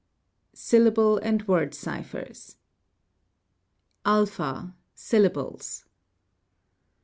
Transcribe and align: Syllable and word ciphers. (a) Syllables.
Syllable 0.55 1.19
and 1.19 1.47
word 1.47 1.75
ciphers. 1.75 2.57
(a) 4.03 4.71
Syllables. 4.95 5.85